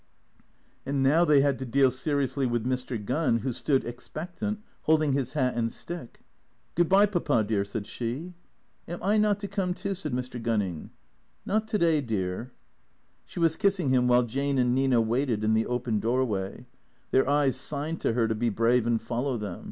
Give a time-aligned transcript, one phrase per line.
[0.83, 2.97] And now they had to deal seriously with Mr.
[2.99, 6.21] Gunning, who stood expectant, holding his hat and stick."
[6.73, 8.33] Good bye, Papa dear," said she."
[8.87, 10.41] Am I not to come, too?" said Mr.
[10.41, 10.89] Gunning."
[11.45, 12.51] Not to day, dear."
[13.25, 16.65] She was kissing him while Jane and Nina waited in the open doorway.
[17.11, 19.59] Their eyes signed to her to be brave and follow them.